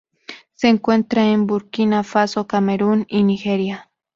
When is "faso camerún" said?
2.03-3.05